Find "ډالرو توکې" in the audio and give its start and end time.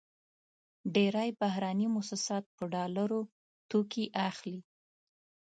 2.73-4.05